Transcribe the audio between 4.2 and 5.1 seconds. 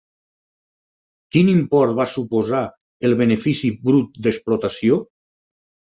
d'explotació?